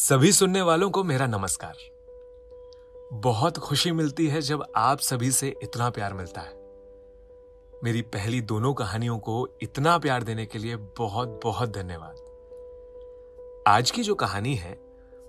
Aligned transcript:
सभी 0.00 0.32
सुनने 0.32 0.62
वालों 0.62 0.90
को 0.90 1.04
मेरा 1.04 1.26
नमस्कार। 1.26 1.76
बहुत 3.12 3.58
खुशी 3.58 3.92
मिलती 3.92 4.28
है 4.28 4.40
जब 4.40 4.64
आप 4.76 4.98
सभी 4.98 5.30
से 5.30 5.54
इतना 5.62 5.90
प्यार 5.90 6.14
मिलता 6.14 6.40
है। 6.40 6.54
मेरी 7.84 8.02
पहली 8.02 8.40
दोनों 8.40 8.74
कहानियों 8.74 9.18
को 9.18 9.48
इतना 9.62 9.98
प्यार 9.98 10.22
देने 10.22 10.46
के 10.46 10.58
लिए 10.58 10.76
बहुत 10.76 11.40
बहुत 11.42 11.70
धन्यवाद। 11.70 12.16
आज 13.66 13.90
की 13.90 14.02
जो 14.02 14.14
कहानी 14.14 14.54
है, 14.54 14.80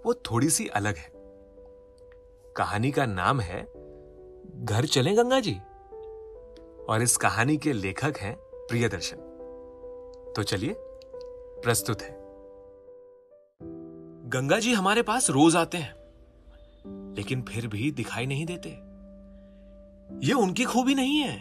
वो 0.06 0.14
थोड़ी 0.14 0.50
सी 0.50 0.68
अलग 0.68 0.96
है। 0.96 1.12
कहानी 2.58 2.92
का 2.92 3.06
नाम 3.06 3.40
है, 3.40 3.62
घर 4.66 4.86
चले 4.86 5.14
गंगा 5.14 5.40
जी। 5.40 5.60
और 6.90 7.00
इस 7.02 7.18
कहानी 7.18 7.58
के 7.58 7.74
लेखक 7.74 8.14
हैं 8.18 8.36
प्रियदर्शन। 8.54 9.18
तो 10.36 10.44
चलिए, 10.44 10.76
प्रस्तुत 11.64 12.02
है। 12.02 12.19
गंगा 14.30 14.58
जी 14.60 14.74
हमारे 14.74 15.02
पास 15.02 15.30
रोज 15.30 15.56
आते 15.56 15.78
हैं, 15.78 15.94
लेकिन 17.16 17.42
फिर 17.42 17.68
भी 17.68 17.90
दिखाई 17.92 18.26
नहीं 18.26 18.46
देते। 18.46 18.70
ये 20.24 20.34
उनकी 20.34 20.64
खूबी 20.64 20.96
नहीं 20.96 21.18
है, 21.18 21.38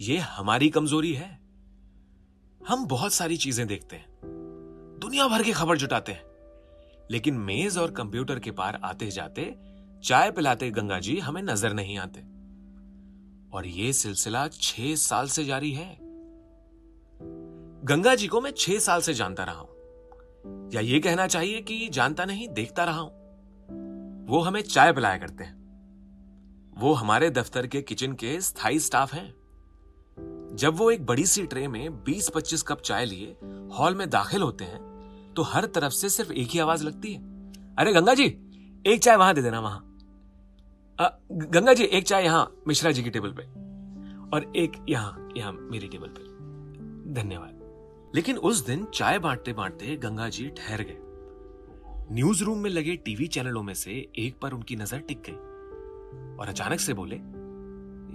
ये 0.00 0.16
हमारी 0.18 0.68
कमज़ोरी 0.68 1.12
है। 1.12 1.28
हम 2.60 2.86
बहुत 2.86 3.12
सारी 3.12 3.36
चीज़ें 3.36 3.66
देखते 3.66 3.96
हैं, 3.96 4.06
दुनिया 5.02 5.26
भर 5.28 5.42
की 5.42 5.52
खबर 5.52 5.78
जुटाते 5.78 6.12
हैं, 6.12 6.24
लेकिन 7.10 7.34
मेज 7.40 7.78
और 7.78 7.90
कंप्यूटर 7.90 8.38
के 8.38 8.50
पार 8.52 8.80
आते 8.84 9.10
जाते, 9.10 9.54
चाय 10.04 10.30
पिलाते 10.30 10.70
गंगा 10.70 10.98
जी 10.98 11.18
हमें 11.18 11.42
नज़र 11.42 11.72
नहीं 11.72 11.98
आते। 11.98 12.20
और 13.50 13.66
यह 13.66 13.92
सिलसिला 13.92 14.46
छह 14.52 14.94
साल 14.96 15.28
से 15.28 15.44
जारी 15.44 15.72
है। 15.72 15.96
गंगा 17.82 18.14
जी 18.14 18.26
को 18.26 18.40
मैं 18.40 18.52
छह 18.56 18.78
साल 18.78 19.00
से 19.00 19.14
जानता 19.14 19.44
रहा 19.44 19.54
हूँ। 19.54 19.72
या 20.46 20.80
ये 20.80 21.00
कहना 21.00 21.26
चाहिए 21.26 21.60
कि 21.60 21.88
जानता 21.88 22.24
नहीं 22.24 22.48
देखता 22.48 22.84
रहा 22.84 23.00
हूँ। 23.00 23.10
वो 24.26 24.40
हमें 24.40 24.62
चाय 24.62 24.92
पिलाया 24.92 25.18
करते 25.18 25.44
हैं। 25.44 25.64
वो 26.78 26.92
हमारे 26.92 27.30
दफ्तर 27.30 27.66
के 27.66 27.82
किचन 27.82 28.12
के 28.12 28.40
स्थायी 28.40 28.78
स्टाफ 28.78 29.14
हैं। 29.14 29.34
जब 30.56 30.76
वो 30.76 30.90
एक 30.90 31.06
बड़ी 31.06 31.26
सी 31.26 31.46
ट्रे 31.46 31.68
में 31.68 32.04
20-25 32.04 32.62
कप 32.62 32.80
चाय 32.80 33.04
लिए 33.04 33.36
हॉल 33.78 33.94
में 33.94 34.10
दाखिल 34.10 34.42
होते 34.42 34.64
हैं 34.64 34.94
तो 35.36 35.42
हर 35.42 35.66
तरफ़ 35.66 35.92
से 35.92 36.08
सिर्फ़ 36.08 36.32
एक 36.32 36.48
ही 36.48 36.58
आवाज़ 36.58 36.84
लगती 36.84 37.12
है। 37.12 37.20
अरे 37.76 37.92
गंगा 37.92 38.14
जी 38.14 38.24
एक 38.86 39.00
चाय 39.02 39.16
वहाँ 39.16 39.34
दे 39.34 39.42
देना 39.42 39.60
वहाँ। 39.60 39.98
आ, 41.00 41.08
गंगा 41.32 41.74
जी 41.74 41.84
एक 41.84 42.04
चाय 42.04 42.24
यहाँ 42.24 42.62
मिश्रा 42.68 42.92
जी 42.92 43.02
की 43.02 43.10
टेबल 43.10 43.32
पे। 43.32 43.42
और 44.36 44.52
एक 44.56 44.72
यहाँ 44.88 45.28
यहाँ 45.36 45.52
मेरी 45.52 45.88
टेबल 45.88 46.08
पे। 46.08 46.22
धन्यवाद। 47.14 47.53
लेकिन 48.14 48.36
उस 48.38 48.66
दिन 48.66 48.84
चाय 48.84 49.18
बांटते 49.18 49.52
बांटते 49.52 49.96
गंगा 49.96 50.28
जी 50.28 50.48
ठहर 50.48 50.82
गए। 50.82 50.98
न्यूज़ 52.14 52.44
रूम 52.44 52.58
में 52.58 52.70
लगे 52.70 52.96
टीवी 52.96 53.26
चैनलों 53.26 53.62
में 53.62 53.74
से 53.74 54.12
एक 54.18 54.38
पर 54.42 54.52
उनकी 54.52 54.76
नज़र 54.76 54.98
टिक 54.98 55.22
गई 55.28 55.32
और 56.36 56.48
अचानक 56.48 56.80
से 56.80 56.94
बोले, 56.94 57.16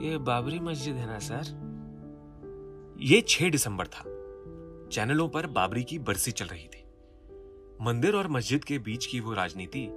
ये 0.05 0.17
बाबरी 0.17 0.59
मस्जिद 0.59 0.95
है 0.95 1.07
ना, 1.07 1.19
सर? 1.19 1.43
ये 2.99 3.21
6 3.21 3.49
दिसंबर 3.49 3.87
था। 3.87 4.03
चैनलों 4.91 5.29
पर 5.29 5.47
बाबरी 5.47 5.83
की 5.83 5.99
बरसी 5.99 6.31
चल 6.31 6.45
रही 6.45 6.67
थी। 6.67 6.83
मंदिर 7.81 8.15
और 8.15 8.27
मस्जिद 8.27 8.63
के 8.63 8.79
बीच 8.79 9.05
की 9.05 9.19
वो 9.19 9.33
राजनीति 9.33 9.87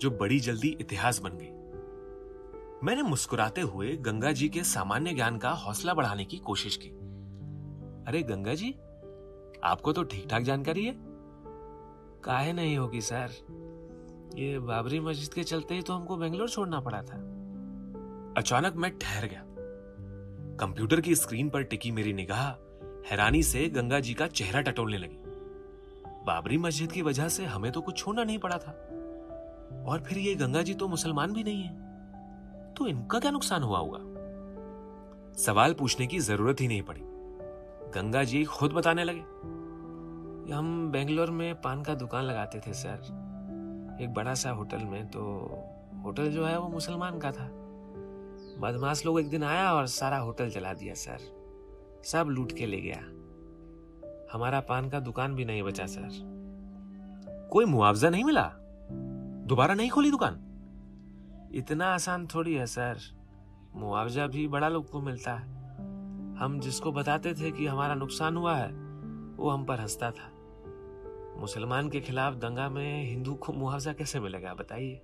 जो 0.00 0.10
बड़ी 0.10 0.40
जल्दी 0.40 0.68
इतिहास 0.80 1.18
बन 1.18 1.30
गई। 1.30 1.50
मैंने 2.86 3.02
मुस्कुराते 3.02 3.60
हुए 3.60 3.96
गंगा 3.96 4.32
जी 4.32 4.48
के 4.48 4.62
सामान्य 4.62 5.12
ज्ञान 5.12 5.38
का 5.38 5.50
हौसला 5.50 5.94
बढ़ाने 5.94 6.24
की 6.24 6.36
कोशिश 6.36 6.76
की। 6.76 6.88
अरे 8.08 8.22
गंगा 8.22 8.54
जी 8.54 8.74
आपको 9.64 9.92
तो 9.92 10.02
ठीक 10.02 10.28
ठाक 10.28 10.42
जानकारी 10.42 10.84
है? 10.84 10.96
काहे 12.24 12.52
नहीं 12.52 12.78
होगी, 12.78 13.00
सर? 13.00 13.28
ये 14.34 14.58
बाबरी 14.58 15.00
मस्जिद 15.00 15.34
के 15.34 15.44
चलते 15.44 15.74
ही 15.74 15.82
तो 15.82 15.92
हमको 15.92 16.16
बेंगलोर 16.16 16.48
छोड़ना 16.48 16.80
पड़ा 16.80 17.02
था। 17.02 17.16
अचानक 18.36 18.74
मैं 18.76 18.98
ठहर 18.98 19.26
गया। 19.26 19.42
कंप्यूटर 20.60 21.00
की 21.00 21.14
स्क्रीन 21.14 21.50
पर 21.50 21.62
टिकी 21.62 21.90
मेरी 21.90 22.12
निगाह, 22.12 22.48
हैरानी 23.10 23.42
से 23.42 23.68
गंगा 23.68 24.00
जी 24.00 24.14
का 24.14 24.26
चेहरा 24.26 24.60
टटोलने 24.60 24.98
लगी। 24.98 25.18
बाबरी 26.26 26.58
मस्जिद 26.58 26.92
की 26.92 27.02
वजह 27.02 27.28
से 27.28 27.44
हमें 27.44 27.72
तो 27.72 27.80
कुछ 27.80 27.96
छोड़ना 27.96 28.24
नहीं 28.24 28.38
पड़ा 28.38 28.58
था। 28.58 28.70
और 29.86 30.04
फिर 30.06 30.18
ये 30.18 30.34
गंगा 30.34 30.62
जी 30.62 30.74
तो 30.74 30.88
मुसलमान 30.88 31.32
भी 31.32 31.42
नहीं 31.42 31.62
है। 31.62 31.86
तो 32.74 32.86
इनका 32.86 33.18
क्या 33.18 33.30
नुकसान 33.30 33.62
हुआ 33.62 33.78
होगा? 33.78 33.98
सवाल 35.34 35.74
पूछने 35.74 36.06
की 36.06 36.18
ज़रूरत 36.18 36.60
ही 36.60 36.68
नहीं 36.68 36.82
पड़ी। 36.82 37.00
गंगा 37.96 38.24
जी 38.24 38.44
खुद 38.44 38.72
बताने 38.72 39.04
लगे। 39.04 39.20
हम 40.52 40.88
बेंगलोर 40.92 41.30
में 41.30 41.60
पान 41.60 41.82
का 41.82 41.94
दुकान 41.94 42.24
लगाते 42.24 42.60
थे, 42.60 42.72
सर। 42.72 42.98
एक 44.00 44.14
बड़ा 44.14 44.34
सा 44.34 44.50
होटल 44.50 44.78
में 44.78 45.06
तो 45.06 45.22
होटल 46.04 46.30
जो 46.30 46.44
है 46.44 46.58
वो 46.58 46.68
मुसलमान 46.68 47.18
का 47.18 47.32
था। 47.32 47.48
बदमाश 48.58 49.06
लोग 49.06 49.20
एक 49.20 49.28
दिन 49.28 49.42
आया 49.42 49.72
और 49.72 49.86
सारा 49.86 50.18
होटल 50.18 50.50
जला 50.50 50.72
दिया, 50.72 50.94
सर। 50.94 51.18
सब 52.04 52.26
लूट 52.28 52.52
के 52.52 52.66
ले 52.66 52.80
गया। 52.80 52.98
हमारा 54.32 54.60
पान 54.60 54.88
का 54.88 55.00
दुकान 55.00 55.34
भी 55.34 55.44
नहीं 55.44 55.62
बचा, 55.62 55.86
सर। 55.86 56.08
कोई 57.52 57.64
मुआवजा 57.64 58.10
नहीं 58.10 58.24
मिला? 58.24 58.52
दोबारा 59.46 59.74
नहीं 59.74 59.90
खोली 59.90 60.10
दुकान? 60.10 60.36
इतना 61.54 61.86
आसान 61.86 62.26
थोड़ी 62.26 62.54
है, 62.54 62.66
सर। 62.66 62.98
मुआवजा 63.74 64.26
भी 64.26 64.48
बड़ा 64.48 64.68
लोग 64.68 64.90
को 64.90 65.00
मिलता। 65.00 65.34
है 65.34 65.55
हम 66.38 66.60
जिसको 66.60 66.92
बताते 66.92 67.34
थे 67.34 67.50
कि 67.50 67.66
हमारा 67.66 67.94
नुकसान 67.94 68.36
हुआ 68.36 68.56
है, 68.56 68.72
वो 69.36 69.50
हम 69.50 69.64
पर 69.64 69.80
हंसता 69.80 70.10
था। 70.10 70.32
मुसलमान 71.40 71.88
के 71.88 72.00
खिलाफ 72.00 72.34
दंगा 72.34 72.68
में 72.68 73.10
हिंदू 73.10 73.34
को 73.34 73.52
मुआवजा 73.52 73.92
कैसे 73.92 74.20
मिलेगा, 74.20 74.54
बताइए। 74.54 75.02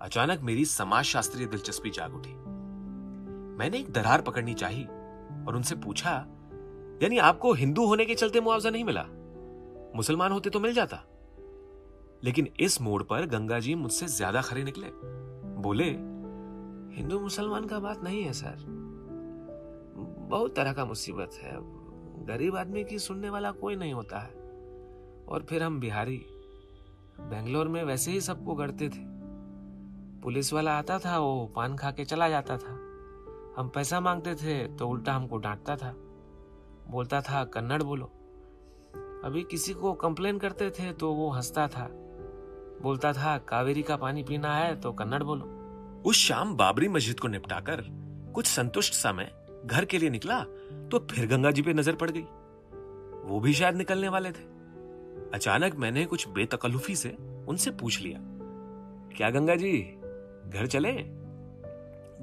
अचानक 0.00 0.40
मेरी 0.40 0.64
समाज 0.64 1.04
शास्त्रीय 1.04 1.46
दिलचस्पी 1.46 1.90
जाग 1.90 2.14
उठी। 2.14 2.32
मैंने 3.58 3.78
एक 3.78 3.92
दरार 3.92 4.20
पकड़नी 4.20 4.54
चाही 4.54 4.84
और 5.46 5.56
उनसे 5.56 5.74
पूछा, 5.74 6.12
यानी 7.02 7.18
आपको 7.18 7.52
हिंदू 7.52 7.86
होने 7.86 8.04
के 8.04 8.14
चलते 8.14 8.40
मुआवजा 8.40 8.70
नहीं 8.70 8.84
मिला? 8.84 9.04
मुसलमान 9.96 10.32
होते 10.32 10.50
तो 10.50 10.60
मिल 10.60 10.72
जाता? 10.72 11.04
लेकिन 12.24 12.48
इस 12.60 12.80
मोड़ 12.80 13.02
पर 13.02 13.26
गंगा 13.26 13.58
जी 13.58 13.74
मुझसे 13.74 14.06
ज़्यादा 14.06 14.42
खरे 14.42 14.64
निकले। 14.64 14.86
बोले, 15.62 15.88
हिंदू 16.96 17.20
मुसलमान 17.20 17.64
का 17.64 17.78
बात 17.78 18.04
नहीं 18.04 18.22
है, 18.22 18.32
सर। 18.32 18.85
बहुत 20.26 20.56
तरह 20.56 20.72
का 20.72 20.84
मुसीबत 20.84 21.30
है। 21.34 21.52
गरीब 22.26 22.56
आदमी 22.56 22.84
की 22.84 22.98
सुनने 22.98 23.30
वाला 23.30 23.50
कोई 23.50 23.76
नहीं 23.76 23.92
होता 23.92 24.18
है। 24.18 24.30
और 25.28 25.46
फिर 25.48 25.62
हम 25.62 25.80
बिहारी। 25.80 26.26
बेंगलोर 27.20 27.68
में 27.68 27.84
वैसे 27.84 28.10
ही 28.10 28.20
सबको 28.20 28.54
करते 28.54 28.88
थे। 28.88 29.16
पुलिस 30.20 30.52
वाला 30.52 30.78
आता 30.78 30.98
था, 30.98 31.18
वो 31.18 31.52
पान 31.56 31.76
खा 31.76 31.90
के 31.90 32.04
चला 32.04 32.28
जाता 32.28 32.56
था। 32.56 32.70
हम 33.56 33.68
पैसा 33.74 34.00
मांगते 34.00 34.34
थे 34.34 34.76
तो 34.76 34.88
उल्टा 34.88 35.12
हमको 35.12 35.36
डांटता 35.36 35.76
था। 35.76 35.92
बोलता 36.88 37.20
था, 37.20 37.44
कन्नड़ 37.44 37.82
बोलो। 37.82 38.06
अभी 39.24 39.42
किसी 39.42 39.74
को 39.74 39.92
कंप्लेन 39.92 40.38
करते 40.38 40.70
थे 40.70 40.92
तो 40.92 41.12
वो 41.12 41.30
हंसता 41.30 41.68
था। 41.68 41.88
बोलता 42.82 43.12
था, 43.12 43.38
कावेरी 43.38 43.82
का 43.82 43.96
पानी 43.96 44.22
पीना 44.22 44.56
है 44.56 44.80
तो 44.80 44.92
कन्नड़ 44.92 45.22
बोलो। 45.22 45.44
उस 46.06 46.16
शाम 46.16 46.56
बाबरी 46.56 46.88
मस्जिद 46.88 47.20
को 47.20 47.28
निपटाकर 47.28 47.84
कुछ 48.34 48.46
संतुष्ट 48.46 48.94
सा 48.94 49.12
मैं 49.12 49.45
घर 49.66 49.84
के 49.84 49.98
लिए 49.98 50.10
निकला 50.10 50.40
तो 50.90 50.98
फिर 51.10 51.26
गंगा 51.26 51.50
जी 51.50 51.62
पे 51.62 51.72
नज़र 51.72 51.94
पड़ 51.94 52.10
गई। 52.10 52.26
वो 53.24 53.40
भी 53.40 53.52
शायद 53.52 53.76
निकलने 53.76 54.08
वाले 54.08 54.30
थे। 54.30 54.44
अचानक 55.34 55.74
मैंने 55.74 56.04
कुछ 56.04 56.28
बेतकल्लुफी 56.28 56.96
से 56.96 57.16
उनसे 57.48 57.70
पूछ 57.72 58.00
लिया, 58.02 58.18
क्या 59.16 59.30
गंगा 59.30 59.54
जी 59.56 59.72
घर 60.48 60.66
चले? 60.66 60.92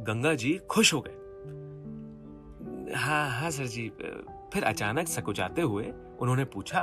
गंगा 0.03 0.33
जी 0.33 0.59
खुश 0.69 0.93
हो 0.93 1.03
गए। 1.07 1.21
हाँ 2.95 3.29
हाँ 3.31 3.49
सर 3.51 3.65
जी, 3.65 3.87
फिर 4.53 4.63
अचानक 4.63 5.07
सकुचाते 5.07 5.61
हुए 5.61 5.93
उन्होंने 6.21 6.45
पूछा, 6.45 6.79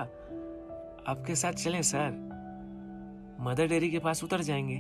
आपके 1.06 1.34
साथ 1.34 1.52
चलें 1.54 1.82
सर? 1.82 2.10
मदर 3.40 3.66
डेयरी 3.66 3.90
के 3.90 3.98
पास 3.98 4.24
उतर 4.24 4.40
जाएँगे। 4.42 4.76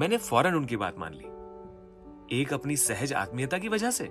मैंने 0.00 0.16
फ़ौरन 0.18 0.54
उनकी 0.54 0.76
बात 0.76 0.98
मान 0.98 1.14
ली। 1.14 2.40
एक 2.40 2.52
अपनी 2.52 2.76
सहज 2.76 3.12
आत्मीयता 3.12 3.58
की 3.58 3.68
वजह 3.68 3.90
से 3.90 4.04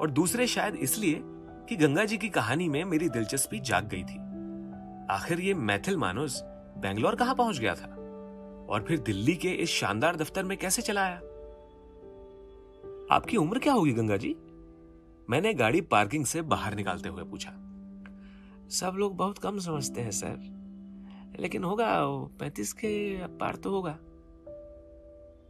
और 0.00 0.10
दूसरे 0.10 0.46
शायद 0.46 0.74
इसलिए 0.74 1.20
कि 1.68 1.76
गंगा 1.76 2.04
जी 2.04 2.18
की 2.18 2.28
कहानी 2.28 2.68
में 2.68 2.84
मेरी 2.84 3.08
दिलचस्पी 3.08 3.60
जाग 3.60 3.88
गई 3.88 4.02
थी। 4.02 4.18
आखिर 5.14 5.40
ये 5.40 5.54
मैथिल 5.54 5.96
मानुस 5.96 6.40
बेंगलोर 6.78 7.14
कहाँ 7.14 7.34
पहुँच 7.34 7.58
गया 7.58 7.74
था? 7.74 7.86
और 8.70 8.84
फिर 8.88 8.98
दिल्ली 8.98 9.36
के 9.36 9.48
इस 9.48 9.68
शानदार 9.70 10.16
दफ्तर 10.16 10.44
में 10.44 10.58
कैसे 10.58 10.82
चला 10.82 11.04
आया? 11.04 11.16
आपकी 13.16 13.36
उम्र 13.36 13.58
क्या 13.58 13.72
होगी 13.72 13.92
गंगा 13.92 14.16
जी? 14.16 14.36
मैंने 15.30 15.54
गाड़ी 15.54 15.80
पार्किंग 15.80 16.26
से 16.26 16.42
बाहर 16.42 16.74
निकालते 16.74 17.08
हुए 17.08 17.24
पूछा। 17.24 17.50
सब 18.70 18.92
लोग 18.96 19.16
बहुत 19.16 19.38
कम 19.38 19.58
समझते 19.58 20.00
हैं, 20.00 20.10
सर। 20.10 20.54
लेकिन 21.40 21.64
होगा, 21.64 22.00
पैंतीस 22.38 22.72
के 22.72 23.26
पार 23.26 23.54
तो 23.54 23.70
होगा। 23.70 23.98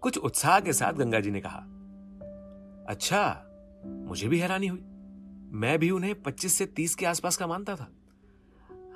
कुछ 0.01 0.19
उत्साह 0.19 0.61
के 0.61 0.73
साथ 0.73 0.93
गंगा 0.93 1.21
जी 1.21 1.31
ने 1.31 1.41
कहा 1.41 1.59
अच्छा 2.89 3.47
मुझे 3.87 4.29
भी 4.29 4.39
हैरानी 4.39 4.67
हुई। 4.67 4.81
मैं 5.53 5.79
भी 5.79 5.91
उन्हें 5.91 6.23
25 6.23 6.55
से 6.55 6.67
30 6.67 6.95
के 6.95 7.07
आसपास 7.07 7.37
का 7.37 7.47
मानता 7.47 7.77
था। 7.77 7.93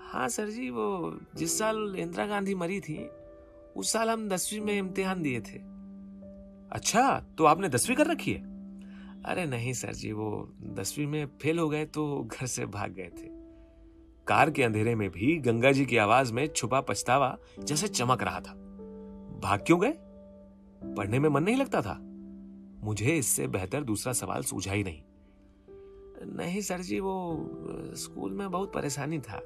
हाँ 0.09 0.29
सर 0.29 0.49
जी, 0.49 0.71
वो 0.71 1.19
जिस 1.37 1.59
साल 1.59 1.97
इंदिरा 1.99 2.27
गांधी 2.27 2.55
मरी 2.55 2.81
थी, 2.81 3.09
उस 3.77 3.93
साल 3.93 4.11
हम 4.11 4.29
दसवीं 4.29 4.61
में 4.61 4.79
इम्तिहान 4.79 5.23
दिए 5.23 5.41
थे। 5.41 5.59
अच्छा 6.73 7.21
तो 7.39 7.45
आपने 7.45 7.69
दसवीं 7.69 7.97
कर 7.97 8.07
रखी 8.07 8.33
है? 8.33 8.41
अरे 9.23 9.47
नहीं, 9.47 9.73
सर 9.73 9.93
जी, 9.93 10.13
वो 10.13 10.53
दसवीं 10.63 11.07
में 11.07 11.27
फेल 11.27 11.59
हो 11.59 11.69
गए 11.69 11.85
तो 11.85 12.29
घर 12.41 12.47
से 12.47 12.67
भाग 12.67 12.93
गए 12.93 13.11
थे। 13.19 13.39
कार 14.27 14.51
के 14.51 14.63
अंधेरे 14.63 14.95
में 14.95 15.11
भी 15.11 15.37
गंगा 15.37 15.73
जी 15.73 15.87
की 15.87 15.97
आवाज़ 15.97 16.33
में 16.33 16.47
छुपा 16.47 16.81
पछतावा 16.81 17.39
जैसे 17.65 17.89
चमक 17.89 18.23
रहा 18.23 18.41
था। 18.41 18.53
भाग 19.41 19.65
क्यों 19.67 19.81
गए? 19.81 19.95
पढ़ने 20.95 21.19
में 21.19 21.29
मन 21.29 21.43
नहीं 21.43 21.57
लगता 21.57 21.83
था? 21.83 22.08
मुझे 22.83 23.17
इससे 23.17 23.47
बेहतर 23.47 23.85
दूसरा 23.85 24.13
सवाल 24.13 24.43
सूझा 24.43 24.73
ही 24.73 24.85
नहीं। 24.85 25.03
नहीं, 26.37 26.61
सर 26.61 26.81
जी, 26.81 27.01
वो 27.01 27.49
स्कूल 27.95 28.33
में 28.33 28.51
बहुत 28.51 28.73
परेशानी 28.73 29.19
था। 29.19 29.43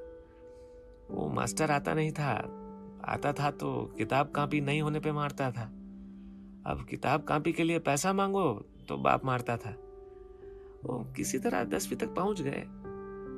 वो 1.11 1.29
मास्टर 1.29 1.71
आता 1.71 1.93
नहीं 1.93 2.11
था। 2.11 2.59
आता 3.05 3.33
था 3.33 3.51
तो 3.51 3.93
किताब 3.97 4.31
कापी 4.31 4.61
नहीं 4.61 4.81
होने 4.81 4.99
पे 4.99 5.11
मारता 5.11 5.51
था। 5.51 5.65
अब 6.65 6.87
किताब 6.89 7.23
कापी 7.23 7.53
के 7.53 7.63
लिए 7.63 7.79
पैसा 7.79 8.13
मांगो 8.13 8.65
तो 8.89 8.97
बाप 8.97 9.25
मारता 9.25 9.57
था। 9.57 9.69
वो 10.83 11.13
किसी 11.15 11.39
तरह 11.39 11.63
दसवीं 11.63 11.97
तक 11.97 12.07
पहुँच 12.07 12.41
गए। 12.41 12.67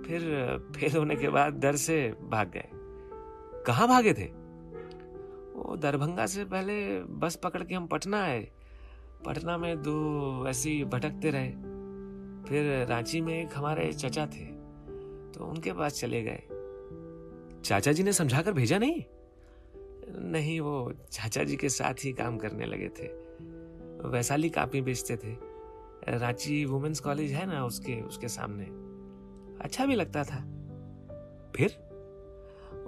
फिर, 0.08 0.58
फेल 0.76 0.98
होने 0.98 1.16
के 1.16 1.30
बाद 1.30 1.54
डर 1.54 1.76
से 1.76 2.16
भाग 2.30 2.52
गए। 2.52 2.70
कहाँ 3.68 3.88
भागे 3.88 4.14
थे? 4.14 4.26
वो 5.56 5.78
दरभंगा 5.78 6.26
से 6.26 6.46
पहले 6.46 7.04
बस 7.04 7.36
पकड़ 7.36 7.64
के 7.64 7.76
हम 7.76 7.88
पटना 7.88 8.24
आए। 8.24 8.52
पटना 9.26 9.58
में 9.58 9.82
दो 9.82 10.48
ऐसे 10.48 10.70
ही 10.70 10.84
भटकते 10.84 11.32
रहे। 11.32 11.50
फिर 12.50 12.88
रांची 12.88 13.22
में 13.22 13.44
एक 13.44 13.50
हमारे 13.56 13.94
चाचा 13.94 14.26
थे 14.26 14.46
तो 15.32 15.46
उनके 15.46 15.74
पास 15.74 16.00
चले 16.00 16.24
गए। 16.24 16.44
चाचा 17.62 17.92
जी 17.92 18.04
ने 18.04 18.14
समझाकर 18.14 18.54
भेजा 18.54 18.78
नहीं? 18.78 19.04
नहीं, 20.32 20.60
वो 20.60 20.94
चाचा 21.12 21.44
जी 21.44 21.56
के 21.56 21.70
साथ 21.70 21.94
ही 22.04 22.14
काम 22.14 22.38
करने 22.38 22.66
लगे 22.66 22.90
थे। 22.90 23.08
वैशाली 24.10 24.50
कापी 24.50 24.82
बेचते 24.82 25.18
थे। 25.18 25.38
रांची 26.18 26.66
वुमेन्स 26.66 27.00
कॉलेज 27.00 27.32
है 27.32 27.46
ना 27.46 27.66
उसके 27.66 28.02
उसके 28.02 28.28
सामने। 28.28 28.66
अच्छा 29.64 29.86
भी 29.86 29.96
लगता 29.96 30.24
था। 30.24 30.40
फिर? 31.56 31.86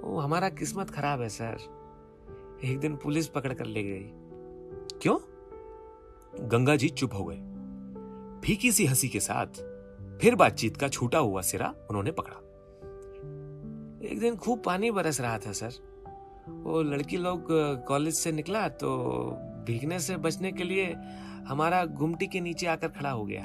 वो 0.04 0.18
हमारा 0.18 0.48
किस्मत 0.48 0.90
खराब 0.90 1.20
है, 1.20 1.28
सर। 1.28 1.56
एक 2.64 2.78
दिन 2.78 2.96
पुलिस 2.96 3.28
पकड़ 3.28 3.52
कर 3.52 3.64
ले 3.64 3.82
गई। 3.82 4.10
क्यों? 4.98 5.18
गंगा 6.40 6.76
जी 6.76 6.88
चुप 6.88 7.14
हो 7.14 7.24
गए। 7.24 7.36
फीकी 8.44 8.72
सी 8.72 8.86
हँसी 8.86 9.08
के 9.08 9.20
साथ 9.20 9.46
फिर 10.20 10.34
बातचीत 10.34 10.76
का 10.76 10.88
छूटा 10.88 11.18
हुआ 11.18 11.40
सिरा 11.40 11.74
उन्होंने 11.90 12.10
पकड़ा। 12.10 12.36
एक 14.08 14.18
दिन 14.20 14.36
खूब 14.36 14.62
पानी 14.62 14.90
बरस 14.90 15.20
रहा 15.20 15.38
था, 15.38 15.52
सर। 15.52 15.70
वो 16.48 16.82
लड़की 16.82 17.16
लोग 17.16 17.46
कॉलेज 17.88 18.14
से 18.14 18.32
निकला 18.32 18.68
तो 18.68 18.96
भीगने 19.66 19.98
से 20.00 20.16
बचने 20.16 20.52
के 20.52 20.64
लिए 20.64 20.92
हमारा 21.46 21.84
गुमटी 21.84 22.26
के 22.26 22.40
नीचे 22.40 22.66
आकर 22.66 22.88
खड़ा 22.88 23.10
हो 23.10 23.24
गया। 23.24 23.42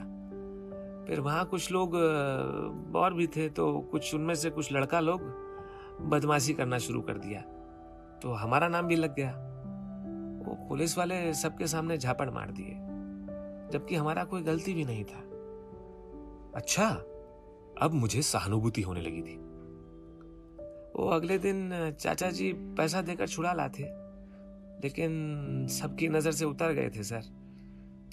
फिर 1.08 1.20
वहाँ 1.20 1.46
कुछ 1.46 1.72
लोग 1.72 1.96
और 2.96 3.14
भी 3.14 3.28
थे 3.28 3.50
तो 3.50 3.80
कुछ 3.92 4.14
उनमें 4.16 4.36
से 4.36 4.50
कुछ 4.50 4.72
लड़का 4.74 5.00
लोग 5.00 5.22
बदमाशी 6.02 6.54
करना 6.54 6.78
शुरू 6.78 7.02
कर 7.02 7.18
दिया। 7.18 7.42
तो 8.20 8.34
हमारा 8.34 8.68
नाम 8.68 8.88
भी 8.88 8.96
लग 8.96 9.16
गया। 9.16 9.32
वो 10.44 10.56
पुलिस 10.70 10.98
वाले 10.98 11.34
सबके 11.34 11.68
सामने 11.68 11.98
झापड़ 11.98 12.30
मार 12.30 12.52
दिए, 12.52 12.74
जबकि 13.74 13.96
हमारा 13.96 14.24
कोई 14.24 14.42
गलती 14.42 14.74
भी 14.74 14.86
नहीं 14.86 15.04
था। 15.04 15.22
अच्छा 16.56 16.88
अब 17.82 17.94
मुझे 17.94 18.22
सहानुभूति 18.22 18.82
होने 18.82 19.02
लगी 19.02 19.22
थी। 19.22 19.36
वो 20.96 21.08
अगले 21.10 21.38
दिन 21.38 21.70
चाचा 22.00 22.30
जी 22.32 22.52
पैसा 22.78 23.02
देकर 23.02 23.28
छुड़ा 23.28 23.54
लाते, 23.54 23.84
लेकिन 24.84 25.68
सबकी 25.72 26.08
नज़र 26.10 26.32
से 26.32 26.46
उतर 26.46 26.74
गए 26.74 26.90
थे 26.90 27.04
सर 27.04 27.22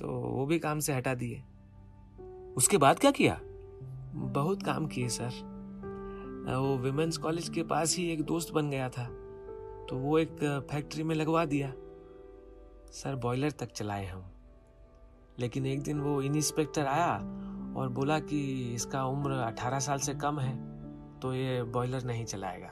तो 0.01 0.09
वो 0.09 0.47
भी 0.47 0.59
काम 0.59 0.79
से 0.79 0.93
हटा 0.93 1.15
दिए। 1.15 1.43
उसके 2.57 2.79
बाद 2.79 2.99
क्या 2.99 3.11
किया? 3.11 3.39
बहुत 4.15 4.63
काम 4.63 4.87
किए 4.87 5.09
सर। 5.09 5.49
वो 6.49 6.77
विमेंस 6.79 7.17
कॉलेज 7.17 7.49
के 7.49 7.63
पास 7.63 7.97
ही 7.97 8.09
एक 8.13 8.23
दोस्त 8.25 8.53
बन 8.55 8.71
गया 8.71 8.89
था 8.89 9.05
तो 9.89 9.97
वो 9.99 10.19
एक 10.19 10.37
फैक्ट्री 10.71 11.03
में 11.03 11.15
लगवा 11.15 11.45
दिया। 11.45 11.73
सर 12.91 13.15
बॉयलर 13.15 13.51
तक 13.51 13.73
चलाए 13.73 14.07
हम। 14.07 14.25
लेकिन 15.39 15.67
एक 15.67 15.83
दिन 15.83 16.01
वो 16.01 16.23
इंस्पेक्टर 16.23 16.87
आया 16.87 17.17
और 17.77 17.89
बोला 17.89 18.21
कि 18.21 18.73
इसका 18.75 19.05
उम्र 19.05 19.31
18 19.31 19.79
साल 19.79 19.99
से 19.99 20.15
कम 20.15 20.39
है 20.39 20.81
तो 21.21 21.35
ये 21.35 21.63
बॉयलर 21.63 22.03
नहीं 22.03 22.25
चलाएगा। 22.25 22.69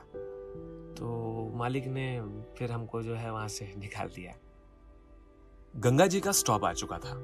तो 0.94 1.19
मालिक 1.55 1.87
ने 1.87 2.23
फिर 2.59 2.73
हमको 2.73 3.03
जो 3.03 3.15
है 3.15 3.32
वहाँ 3.32 3.49
से 3.49 3.75
निकाल 3.79 4.09
दिया। 4.09 4.35
गंगा 5.76 6.06
जी 6.06 6.20
का 6.20 6.32
स्टॉप 6.32 6.65
आ 6.65 6.73
चुका 6.73 6.99
था। 6.99 7.15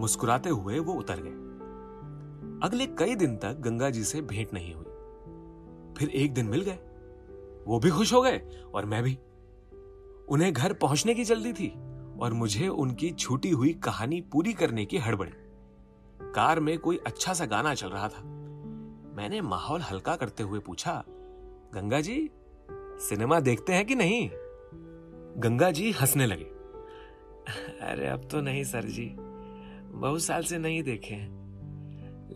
मुस्कुराते 0.00 0.48
हुए 0.48 0.78
वो 0.78 0.92
उतर 0.92 1.16
गए। 1.18 1.42
अगले 2.68 2.86
कई 2.86 3.14
दिन 3.14 3.36
तक 3.36 3.52
गंगा 3.52 3.90
जी 3.90 4.04
से 4.04 4.20
भेंट 4.20 4.54
नहीं 4.54 4.74
हुई। 4.74 4.84
फिर 5.94 6.08
एक 6.08 6.34
दिन 6.34 6.46
मिल 6.46 6.60
गए। 6.60 6.78
वो 7.66 7.78
भी 7.78 7.90
खुश 7.90 8.12
हो 8.12 8.22
गए 8.22 8.64
और 8.74 8.84
मैं 8.84 9.02
भी। 9.02 9.18
उन्हें 10.28 10.52
घर 10.52 10.72
पहुँचने 10.72 11.14
की 11.14 11.24
जल्दी 11.24 11.52
थी 11.52 11.68
और 12.20 12.32
मुझे 12.32 12.68
उनकी 12.68 13.10
छूटी 13.10 13.50
हुई 13.50 13.72
कहानी 13.74 14.20
पूरी 14.20 14.52
करने 14.52 14.84
की 14.84 14.98
हड़बड़ी। 14.98 15.32
कार 16.34 16.60
में 16.60 16.78
कोई 16.78 17.00
अच्छा 17.06 17.32
सा 17.32 17.46
गाना 17.46 17.74
चल 17.74 17.88
रहा 17.88 18.08
था। 18.08 18.22
मैंने 19.16 19.40
माहौल 19.40 19.80
हल्का 19.80 20.16
करते 20.16 20.42
हुए 20.42 20.58
पूछा, 20.58 21.04
गंगा 21.74 22.00
जी, 22.00 22.30
सिनेमा 22.70 23.40
देखते 23.40 23.72
हैं 23.72 23.86
कि 23.86 23.94
नहीं? 23.94 24.30
गंगा 25.38 25.70
जी 25.70 25.90
हंसने 25.90 26.26
लगे। 26.26 26.44
अरे, 27.80 28.06
अब 28.06 28.28
तो 28.30 28.40
नहीं 28.40 28.64
सर 28.64 28.84
जी, 28.84 29.14
बहुत 29.92 30.22
साल 30.22 30.42
से 30.42 30.58
नहीं 30.58 30.82
देखे 30.82 31.14
हैं। 31.14 31.42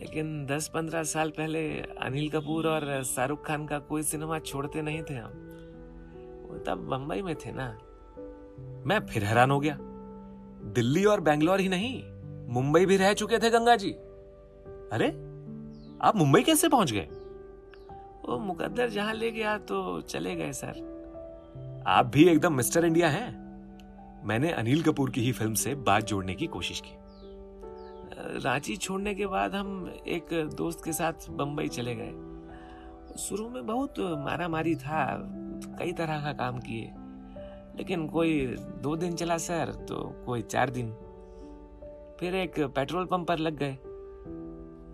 लेकिन 0.01 0.47
10-15 0.47 1.03
साल 1.03 1.31
पहले 1.31 1.81
अनिल 1.81 2.31
कपूर 2.31 2.67
और 2.67 3.05
शाहरुख 3.05 3.47
खान 3.47 3.67
का 3.67 3.79
कोई 3.79 4.03
सिनेमा 4.03 4.39
छोड़ते 4.39 4.83
नहीं 4.83 5.03
थे 5.03 5.15
हम। 5.15 5.56
तब 6.67 6.87
बंबई 6.91 7.23
में 7.23 7.35
थे 7.35 7.53
ना। 7.53 7.69
मैं 8.87 8.99
फिर 9.07 9.25
हैरान 9.25 9.51
हो 9.51 9.61
गया। 9.61 9.79
दिल्ली 10.75 11.05
और 11.05 11.21
बैंगलोर 11.21 11.61
ही 11.61 11.69
नहीं, 11.69 12.03
मुंबई 12.49 12.87
भी 12.87 12.97
रह 12.97 13.13
चुके 13.13 13.39
थे 13.39 13.51
गंगा 13.51 13.77
जी 13.77 13.91
अरे, 14.93 15.09
आप 16.03 16.13
मुंबई 16.17 16.43
कैसे 16.43 16.69
पहुँच 16.69 16.93
गए? 16.93 17.09
वो 18.29 18.39
मुकद्दर 18.39 18.89
जहाँ 18.89 19.15
ले 19.15 19.31
गया 19.31 19.59
तो 19.59 20.01
चले 20.01 20.35
गए, 20.37 20.53
सर। 20.53 21.85
आप 21.87 22.07
भी 22.07 22.29
एकदम 22.29 22.55
मिस्टर 22.55 22.85
इंडिया 22.85 23.09
हैं। 23.09 24.25
मैंने 24.25 24.53
अनिल 24.53 24.83
कपूर 24.83 25.11
की 25.11 25.21
ही 25.21 25.33
फ़िल्म 25.33 25.55
से 25.55 25.75
बात 25.75 26.05
जोड़ने 26.05 26.35
की 26.35 26.47
कोशिश 26.47 26.83
की। 26.87 26.97
रांची 28.45 28.77
छोड़ने 28.77 29.15
के 29.15 29.27
बाद 29.27 29.55
हम 29.55 29.95
एक 30.07 30.51
दोस्त 30.57 30.85
के 30.85 30.93
साथ 30.93 31.29
बंबई 31.31 31.69
चले 31.69 31.95
गए। 31.95 32.13
शुरू 33.19 33.49
में 33.49 33.67
बहुत 33.67 33.95
मारा 33.99 34.49
मारी 34.49 34.75
था 34.75 35.17
कई 35.79 35.93
तरह 35.93 36.23
का 36.23 36.33
काम 36.33 36.59
किए। 36.59 36.93
लेकिन 37.77 38.07
कोई 38.09 38.47
दो 38.83 38.97
दिन 38.97 39.15
चला 39.15 39.39
सर 39.39 39.73
तो 39.89 40.23
कोई 40.27 40.43
चार 40.43 40.71
दिन। 40.71 40.91
फिर 42.21 42.35
एक 42.35 42.61
पेट्रोल 42.61 43.05
पंप 43.05 43.29
पर 43.29 43.39
लग 43.39 43.59
गए। 43.63 43.79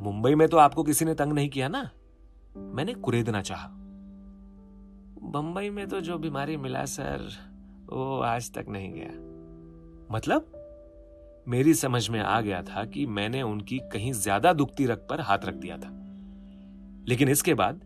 मुंबई 0.05 0.35
में 0.35 0.49
तो 0.49 0.57
आपको 0.57 0.83
किसी 0.83 1.05
ने 1.05 1.15
तंग 1.15 1.33
नहीं 1.33 1.49
किया 1.49 1.69
ना? 1.69 1.91
मैंने 2.57 2.95
कुरेदना 2.95 3.43
चाहा। 3.43 3.69
बंबई 5.23 5.71
में 5.71 5.87
तो 5.89 6.01
जो 6.01 6.19
बीमारी 6.19 6.57
मिला 6.57 6.85
सर, 6.85 7.29
वो 7.93 8.19
आज 8.21 8.53
तक 8.53 8.65
नहीं 8.69 8.93
गया। 8.93 9.11
मतलब? 10.17 10.53
मेरी 11.49 11.75
समझ 11.75 12.09
में 12.09 12.21
आ 12.21 12.41
गया 12.41 12.63
था 12.63 12.85
कि 12.85 13.07
मैंने 13.07 13.43
उनकी 13.43 13.79
कहीं 13.79 14.13
ज़्यादा 14.13 14.53
दुखती 14.53 14.87
रग 14.87 15.07
पर 15.11 15.21
हाथ 15.21 15.39
रख 15.45 15.55
दिया 15.55 15.77
था। 15.77 15.89
लेकिन 17.09 17.29
इसके 17.29 17.55
बाद 17.55 17.81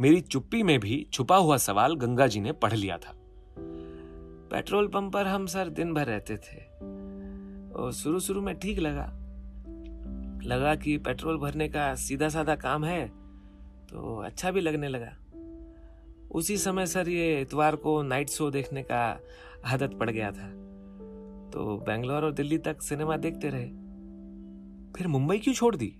मेरी 0.00 0.20
चुप्पी 0.20 0.62
में 0.62 0.80
भी 0.80 1.06
छुपा 1.12 1.36
हुआ 1.36 1.56
सवाल 1.56 1.94
गंगा 1.94 2.26
जी 2.26 2.40
ने 2.40 2.52
पढ़ 2.52 2.72
लिया 2.72 2.98
था। 2.98 3.12
पेट्रोल 4.50 4.88
पंप 4.88 5.12
पर 5.12 5.26
हम 5.26 5.46
सर 5.46 5.68
दिन 5.68 5.94
भर 5.94 6.06
रहते 6.06 6.36
थे। 6.36 6.56
और 7.72 7.92
शुरू 7.92 8.20
शुरू 8.20 8.40
में 8.40 8.58
ठीक 8.58 8.78
लगा। 8.78 9.06
लगा 10.48 10.74
कि 10.74 10.98
पेट्रोल 10.98 11.38
भरने 11.38 11.68
का 11.68 11.94
सीधा 11.94 12.28
साधा 12.28 12.54
काम 12.56 12.84
है 12.84 13.08
तो 13.86 14.16
अच्छा 14.16 14.50
भी 14.50 14.60
लगने 14.60 14.88
लगा। 14.88 15.12
उसी 16.30 16.56
समय 16.58 16.86
सर 16.86 17.08
ये 17.08 17.40
इतवार 17.40 17.76
को 17.76 18.02
नाइट 18.02 18.28
शो 18.28 18.50
देखने 18.50 18.82
का 18.82 19.20
आदत 19.66 19.94
पड़ 20.00 20.10
गया 20.10 20.30
था। 20.30 20.48
तो 21.50 21.76
बेंगलोर 21.86 22.24
और 22.24 22.32
दिल्ली 22.32 22.58
तक 22.58 22.82
सिनेमा 22.82 23.16
देखते 23.16 23.48
रहे। 23.48 23.68
फिर 24.92 25.06
मुंबई 25.06 25.38
क्यों 25.38 25.54
छोड़ 25.54 25.76
दी? 25.76 25.96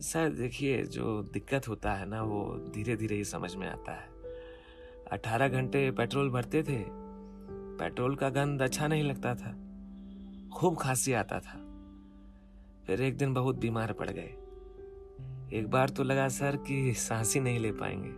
सर 0.00 0.28
देखिए, 0.30 0.82
जो 0.82 1.22
दिक्कत 1.22 1.68
होता 1.68 1.92
है 1.92 2.06
ना, 2.08 2.22
वो 2.22 2.70
धीरे 2.74 2.96
धीरे 2.96 3.16
ही 3.16 3.24
समझ 3.24 3.54
में 3.54 3.66
आता 3.68 3.92
है। 3.92 4.08
अठारह 5.12 5.48
घंटे 5.48 5.90
पेट्रोल 5.90 6.30
भरते 6.30 6.62
थे, 6.62 6.84
पेट्रोल 7.78 8.14
का 8.16 8.28
गंध 8.30 8.62
अच्छा 8.62 8.86
नहीं 8.88 9.02
लगता 9.02 9.34
था, 9.34 9.52
खूब 10.50 10.76
खांसी 10.76 11.12
आता 11.12 11.40
था। 11.40 11.58
फिर 12.86 13.02
एक 13.02 13.16
दिन 13.16 13.34
बहुत 13.34 13.56
बीमार 13.56 13.92
पड़ 13.92 14.10
गए। 14.10 14.34
एक 15.52 15.66
बार 15.70 15.88
तो 15.88 16.02
लगा 16.02 16.28
सर 16.28 16.56
कि 16.56 16.94
सांस 16.94 17.34
ही 17.34 17.40
नहीं 17.40 17.58
ले 17.58 17.72
पाएँगे। 17.72 18.12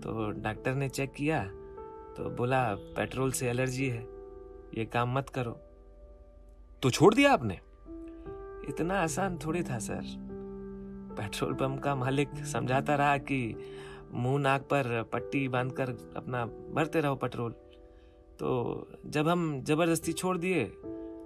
तो 0.00 0.30
डॉक्टर 0.30 0.74
ने 0.74 0.88
चेक 0.88 1.12
किया 1.12 1.44
तो 2.16 2.30
बोला, 2.30 2.74
पेट्रोल 2.74 3.32
से 3.32 3.48
एलर्जी 3.48 3.88
है, 3.88 4.02
ये 4.78 4.84
काम 4.84 5.14
मत 5.14 5.28
करो। 5.28 5.52
तो 6.82 6.90
छोड़ 6.90 7.14
दिया 7.14 7.32
आपने? 7.32 7.54
इतना 8.68 9.00
आसान 9.00 9.38
थोड़ी 9.38 9.62
था, 9.62 9.78
सर। 9.78 10.31
पेट्रोल 11.16 11.54
पंप 11.54 11.82
का 11.82 11.94
मालिक 11.94 12.28
समझाता 12.46 12.94
रहा 12.94 13.16
कि 13.18 13.56
मुँह 14.12 14.38
नाक 14.38 14.62
पर 14.62 15.02
पट्टी 15.12 15.46
बांधकर 15.48 15.90
अपना 16.16 16.44
भरते 16.74 17.00
रहो 17.00 17.14
पेट्रोल। 17.16 17.52
तो 18.38 18.88
जब 19.06 19.28
हम 19.28 19.62
ज़बरदस्ती 19.64 20.12
छोड़ 20.12 20.36
दिए 20.38 20.64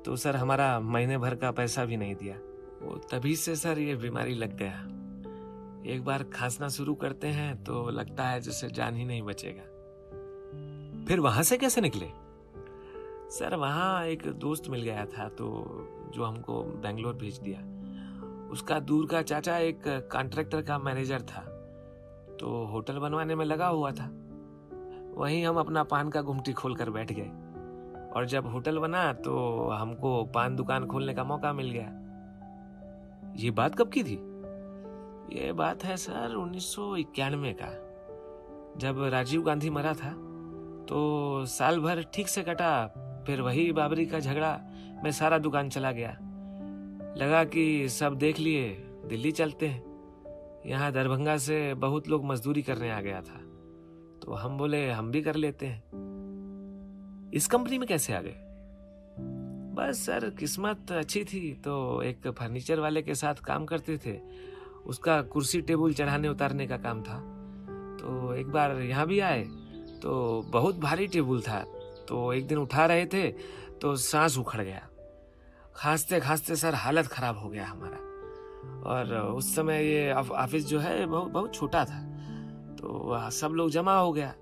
तो 0.07 0.17
सर 0.17 0.37
हमारा 0.37 0.69
महीने 0.81 1.19
भर 1.19 1.35
का 1.35 1.51
पैसा 1.51 1.85
भी 1.85 1.97
नहीं 1.97 2.15
दिया। 2.15 2.37
वो 2.83 2.97
तभी 3.13 3.35
से 3.37 3.57
सर 3.57 3.79
ये 3.79 3.95
बीमारी 3.95 4.35
लग 4.35 4.57
गया। 4.57 4.83
एक 5.95 6.05
बार 6.05 6.23
खांसना 6.25 6.69
शुरू 6.69 6.95
करते 6.95 7.29
हैं 7.29 7.65
तो 7.65 7.89
लगता 7.91 8.29
है 8.29 8.41
जैसे 8.41 8.69
जान 8.69 8.97
ही 8.97 9.05
नहीं 9.05 9.23
बचेगा। 9.23 9.63
फिर 11.05 11.21
वहाँ 11.21 11.43
से 11.43 11.57
कैसे 11.59 11.81
निकले? 11.81 12.07
सर 13.31 13.55
वहाँ 13.55 14.05
एक 14.07 14.27
दोस्त 14.37 14.69
मिल 14.69 14.83
गया 14.83 15.05
था 15.07 15.29
तो 15.29 15.47
जो 16.15 16.25
हमको 16.25 16.63
बेंगलोर 16.83 17.15
भेज 17.15 17.39
दिया। 17.39 17.61
उसका 18.51 18.79
दूर 18.81 19.07
का 19.07 19.23
चाचा 19.23 19.57
एक 19.59 19.83
कॉन्ट्रैक्टर 20.13 20.63
का 20.63 20.79
मैनेजर 20.79 21.23
था 21.23 21.41
तो 22.41 22.65
होटल 22.67 22.99
बनवाने 22.99 23.35
में 23.35 23.45
लगा 23.45 23.67
हुआ 23.69 23.91
था। 23.91 24.09
वहीं 25.17 25.45
हम 25.47 25.57
अपना 25.57 25.83
पान 25.85 26.09
का 26.11 26.21
गुमटी 26.23 26.53
खोल 26.53 26.75
कर 26.77 26.91
बैठ 26.91 27.13
गए। 27.13 27.31
और 28.11 28.27
जब 28.27 28.47
होटल 28.47 28.79
बना 28.79 29.13
तो 29.15 29.37
हमको 29.71 30.23
पान 30.25 30.57
दुकान 30.57 30.87
खोलने 30.87 31.15
का 31.15 31.25
मौका 31.25 31.53
मिल 31.53 31.71
गया। 31.71 33.35
ये 33.37 33.51
बात 33.51 33.75
कब 33.75 33.89
की 33.89 34.03
थी? 34.03 34.19
ये 35.33 35.53
बात 35.53 35.85
है 35.85 35.97
सर, 35.97 36.35
उन्नीस 36.35 36.75
सौ 36.75 36.95
इक्यानवे 36.97 37.57
का। 37.61 37.71
जब 38.81 39.03
राजीव 39.13 39.43
गांधी 39.43 39.71
मरा 39.71 39.93
था 39.95 40.13
तो 40.89 41.45
साल 41.47 41.81
भर 41.81 42.03
ठीक 42.15 42.29
से 42.29 42.43
कटा, 42.43 42.87
फिर 43.27 43.41
वही 43.41 43.71
बाबरी 43.73 44.07
का 44.07 44.19
झगड़ा 44.21 44.59
में 45.05 45.11
सारा 45.13 45.39
दुकान 45.39 45.69
चला 45.69 45.93
गया। 45.93 46.17
लगा 47.17 47.45
कि 47.45 47.89
सब 47.89 48.15
देख 48.15 48.39
लिए, 48.39 48.69
दिल्ली 49.07 49.31
चलते 49.33 49.67
हैं। 49.67 49.85
यहाँ 50.67 50.93
दरभंगा 50.93 51.37
से 51.37 51.75
बहुत 51.75 52.09
लोग 52.09 52.25
मजदूरी 52.25 52.63
करने 52.63 52.91
आ 52.91 53.01
गया 53.01 53.21
था। 53.21 53.41
तो 54.23 54.33
हम 54.33 54.59
बोले, 54.59 54.91
हम 54.91 55.11
भी 55.11 55.23
कर 55.23 55.35
लेते 55.35 55.67
हैं। 55.67 55.85
इस 57.35 57.47
कंपनी 57.47 57.79
में 57.79 57.89
कैसे 57.89 58.13
आ 58.13 58.21
गए? 58.21 58.37
बस 59.75 60.07
सर, 60.07 60.31
किस्मत 60.31 60.93
अच्छी 60.93 61.25
थी। 61.25 61.53
तो 61.55 62.03
एक 62.03 62.29
फर्नीचर 62.29 62.81
वाले 62.81 63.03
के 63.03 63.15
साथ 63.15 63.35
काम 63.35 63.65
करते 63.65 63.99
थे। 64.07 64.21
उसका 64.87 65.23
कुर्सी 65.23 65.61
टेबल 65.61 65.93
चढ़ाने 65.93 66.29
उतारने 66.29 66.67
का 66.67 66.77
काम 66.77 67.03
था। 67.03 67.19
तो 68.01 68.35
एक 68.35 68.47
बार 68.47 68.77
यहाँ 68.77 69.07
भी 69.07 69.21
आए। 69.21 69.43
तो 70.03 70.43
बहुत 70.49 70.79
भारी 70.79 71.07
टेबल 71.07 71.41
था। 71.41 71.65
तो 72.09 72.33
एक 72.33 72.47
दिन 72.47 72.59
उठा 72.59 72.87
रहे 72.87 73.07
थे 73.07 73.33
तो 73.81 73.97
सांस 73.97 74.39
उखड़ 74.39 74.61
गया। 74.61 74.86
खांसते 75.77 76.21
खांसते 76.21 76.57
सर 76.57 76.75
हालत 76.75 77.07
खराब 77.07 77.39
हो 77.39 77.49
गया 77.49 77.67
हमारा। 77.67 78.05
और 78.91 79.15
उस 79.29 79.55
समय 79.57 79.85
ये 79.85 80.13
ऑफ़िस 80.13 80.67
जो 80.67 80.79
है 80.81 81.07
बहुत 81.07 81.31
बहुत 81.31 81.55
छोटा 81.55 81.85
था। 81.85 82.01
तो 82.77 83.31
सब 83.31 83.53
लोग 83.53 83.71
जमा 83.71 83.97
हो 83.99 84.13
गया, 84.13 84.35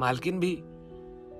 मालकिन 0.00 0.40
भी। 0.40 0.54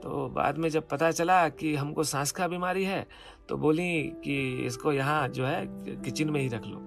तो 0.02 0.28
बाद 0.28 0.58
में 0.58 0.68
जब 0.68 0.88
पता 0.88 1.10
चला 1.10 1.48
कि 1.48 1.74
हमको 1.74 2.04
सांस 2.04 2.32
का 2.32 2.48
बीमारी 2.48 2.84
है 2.84 3.06
तो 3.48 3.56
बोली 3.56 4.02
कि 4.24 4.36
इसको 4.66 4.92
यहाँ 4.92 5.28
जो 5.28 5.46
है 5.46 5.66
किचन 5.96 6.30
में 6.30 6.40
ही 6.40 6.48
रख 6.48 6.66
लो। 6.66 6.78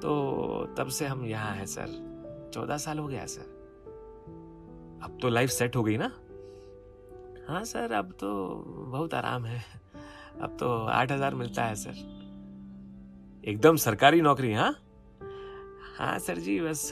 तो 0.00 0.74
तब 0.78 0.88
से 0.88 1.06
हम 1.06 1.24
यहाँ 1.26 1.54
हैं 1.54 1.66
सर। 1.66 2.50
चौदह 2.54 2.76
साल 2.76 2.98
हो 2.98 3.06
गया 3.06 3.26
सर। 3.26 3.52
अब 5.04 5.18
तो 5.22 5.28
लाइफ 5.28 5.50
सेट 5.50 5.76
हो 5.76 5.82
गई 5.82 5.96
ना? 5.96 6.10
हाँ 7.48 7.64
सर, 7.64 7.92
अब 7.92 8.12
तो 8.12 8.28
बहुत 8.90 9.14
आराम 9.14 9.44
है। 9.44 9.83
अब 10.36 10.56
तो 10.60 10.74
आठ 10.76 11.12
हज़ार 11.12 11.34
मिलता 11.34 11.64
है, 11.64 11.74
सर। 11.74 12.12
एकदम 13.44 13.76
सरकारी 13.76 14.20
नौकरी 14.20 14.52
हाँ? 14.52 14.74
हाँ 15.98 16.18
सर 16.18 16.38
जी, 16.38 16.60
बस 16.60 16.90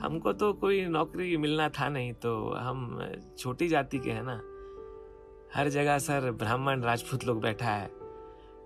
हमको 0.00 0.32
तो 0.32 0.52
कोई 0.52 0.84
नौकरी 0.86 1.36
मिलना 1.36 1.68
था 1.70 1.88
नहीं 1.88 2.12
तो 2.14 2.32
हम 2.54 3.00
छोटी 3.38 3.68
जाति 3.68 3.98
के 3.98 4.10
हैं 4.10 4.22
ना। 4.22 4.40
हर 5.54 5.68
जगह 5.68 5.98
सर 5.98 6.30
ब्राह्मण 6.32 6.82
राजपूत 6.82 7.24
लोग 7.24 7.40
बैठा 7.42 7.70
है। 7.70 7.90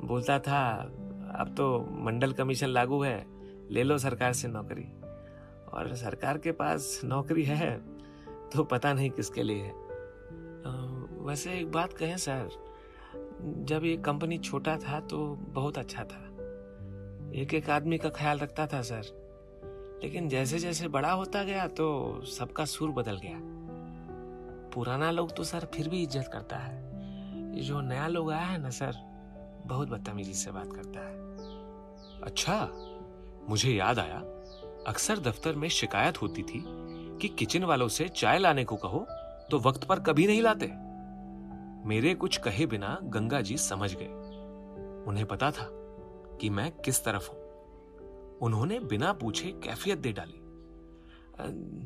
बोलता 0.02 0.38
था, 0.38 0.60
अब 1.34 1.54
तो 1.56 1.78
मंडल 2.04 2.32
कमीशन 2.32 2.68
लागू 2.68 3.00
है, 3.02 3.24
ले 3.70 3.82
लो 3.82 3.98
सरकार 3.98 4.32
से 4.32 4.48
नौकरी। 4.48 4.84
और 5.72 5.94
सरकार 5.96 6.38
के 6.38 6.52
पास 6.52 7.00
नौकरी 7.04 7.44
है 7.44 7.76
तो 8.52 8.64
पता 8.64 8.92
नहीं 8.92 9.10
किसके 9.10 9.42
लिए 9.42 9.62
है। 9.62 9.72
वैसे 11.24 11.52
एक 11.52 11.70
बात 11.72 11.92
कहें, 11.92 12.16
सर 12.16 12.48
जब 13.44 13.84
ये 13.84 13.96
कंपनी 13.96 14.38
छोटा 14.38 14.76
था 14.78 15.00
तो 15.00 15.18
बहुत 15.48 15.78
अच्छा 15.78 16.04
था। 16.04 16.22
एक 17.34 17.54
एक 17.54 17.70
आदमी 17.70 17.98
का 17.98 18.08
ख्याल 18.08 18.38
रखता 18.38 18.66
था, 18.66 18.82
सर। 18.82 20.00
लेकिन 20.02 20.28
जैसे 20.28 20.58
जैसे 20.58 20.88
बड़ा 20.88 21.10
होता 21.12 21.42
गया 21.42 21.66
तो 21.68 22.22
सबका 22.24 22.64
सुर 22.64 22.90
बदल 22.90 23.16
गया। 23.16 23.38
पुराना 24.74 25.10
लोग 25.10 25.36
तो 25.36 25.44
सर, 25.44 25.68
फिर 25.74 25.88
भी 25.88 26.02
इज़्ज़त 26.02 26.30
करता 26.32 26.56
है। 26.56 27.62
जो 27.62 27.80
नया 27.80 28.06
लोग 28.06 28.30
आया 28.32 28.44
है 28.44 28.58
ना, 28.62 28.70
सर, 28.70 28.92
बहुत 29.66 29.88
बदतमीजी 29.88 30.34
से 30.34 30.50
बात 30.50 30.72
करता 30.72 31.00
है। 31.00 32.22
अच्छा 32.22 32.68
मुझे 33.48 33.72
याद 33.72 33.98
आया, 33.98 34.18
अक्सर 34.86 35.18
दफ्तर 35.18 35.54
में 35.54 35.68
शिकायत 35.68 36.22
होती 36.22 36.42
थी 36.42 36.62
कि 37.20 37.28
किचन 37.28 37.64
वालों 37.64 37.88
से 37.88 38.08
चाय 38.08 38.38
लाने 38.38 38.64
को 38.64 38.76
कहो 38.76 39.06
तो 39.50 39.58
वक्त 39.58 39.84
पर 39.84 40.00
कभी 40.00 40.26
नहीं 40.26 40.42
लाते। 40.42 40.66
मेरे 41.84 42.14
कुछ 42.14 42.36
कहे 42.36 42.66
बिना 42.66 42.98
गंगा 43.04 43.40
जी 43.40 43.56
समझ 43.56 43.94
गए। 43.94 45.04
उन्हें 45.08 45.26
पता 45.26 45.50
था 45.50 45.68
कि 46.40 46.50
मैं 46.50 46.70
किस 46.80 47.04
तरफ़ 47.04 47.30
हूँ। 47.30 48.38
उन्होंने 48.42 48.78
बिना 48.80 49.12
पूछे 49.12 49.50
कैफियत 49.64 49.98
दे 49.98 50.12
डाली। 50.12 50.40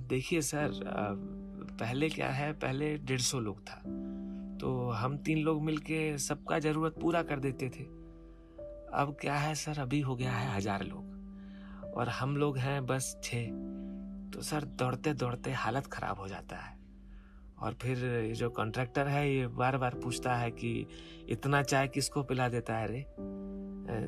देखिए 0.09 0.41
सर 0.43 0.71
पहले 1.81 2.09
क्या 2.09 2.29
है, 2.29 2.53
पहले 2.53 2.97
डेढ़ 2.99 3.21
सौ 3.21 3.41
लोग 3.41 3.61
था। 3.61 3.83
तो 4.59 4.89
हम 4.91 5.17
तीन 5.17 5.39
लोग 5.39 5.63
मिलके 5.63 6.19
सबका 6.19 6.59
ज़रूरत 6.59 6.99
पूरा 7.01 7.23
कर 7.23 7.41
देते 7.41 7.69
थे। 7.69 7.85
अब 8.95 9.17
क्या 9.21 9.35
है 9.35 9.55
सर, 9.55 9.79
अभी 9.79 10.01
हो 10.01 10.17
गया 10.17 10.33
है 10.33 10.57
हज़ार 10.57 10.85
लोग। 10.85 11.95
और 11.97 12.09
हम 12.09 12.37
लोग 12.37 12.59
हैं 12.59 12.85
बस 12.87 13.17
छः 13.25 13.47
तो 14.33 14.43
सर 14.43 14.65
दौड़ते 14.65 15.15
दौड़ते 15.15 15.53
हालत 15.53 15.87
खराब 15.87 16.19
हो 16.19 16.29
जाता 16.29 16.57
है। 16.57 16.78
और 17.63 17.75
फिर 17.75 17.99
ये 17.99 18.33
जो 18.33 18.49
कॉन्ट्रैक्टर 18.51 19.07
है, 19.07 19.31
ये 19.31 19.47
बार 19.49 19.77
बार 19.77 19.95
पूछता 19.95 20.35
है 20.37 20.51
कि 20.51 20.87
इतना 21.29 21.63
चाय 21.63 21.89
किसको 21.89 22.23
पिला 22.23 22.49
देता 22.49 22.77
है 22.77 22.89
रे? 22.89 23.05